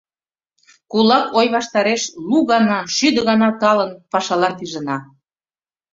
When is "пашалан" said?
4.11-4.53